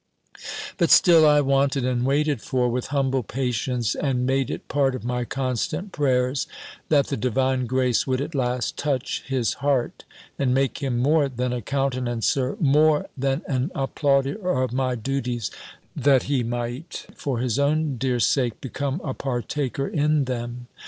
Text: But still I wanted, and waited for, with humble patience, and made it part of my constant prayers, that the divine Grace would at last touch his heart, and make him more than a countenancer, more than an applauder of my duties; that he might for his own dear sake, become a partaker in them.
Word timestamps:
But 0.79 0.89
still 0.89 1.27
I 1.27 1.41
wanted, 1.41 1.85
and 1.85 2.03
waited 2.07 2.41
for, 2.41 2.67
with 2.69 2.87
humble 2.87 3.21
patience, 3.21 3.93
and 3.93 4.25
made 4.25 4.49
it 4.49 4.67
part 4.67 4.95
of 4.95 5.03
my 5.03 5.25
constant 5.25 5.91
prayers, 5.91 6.47
that 6.89 7.05
the 7.09 7.15
divine 7.17 7.67
Grace 7.67 8.07
would 8.07 8.19
at 8.19 8.33
last 8.33 8.77
touch 8.77 9.21
his 9.27 9.53
heart, 9.61 10.03
and 10.39 10.55
make 10.55 10.79
him 10.79 10.97
more 10.97 11.29
than 11.29 11.53
a 11.53 11.61
countenancer, 11.61 12.57
more 12.59 13.09
than 13.15 13.43
an 13.47 13.69
applauder 13.75 14.43
of 14.43 14.73
my 14.73 14.95
duties; 14.95 15.51
that 15.95 16.23
he 16.23 16.41
might 16.41 17.05
for 17.15 17.37
his 17.37 17.59
own 17.59 17.97
dear 17.97 18.19
sake, 18.19 18.59
become 18.59 18.99
a 19.03 19.13
partaker 19.13 19.87
in 19.87 20.25
them. 20.25 20.65